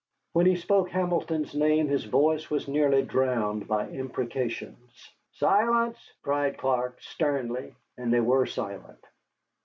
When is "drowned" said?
3.03-3.67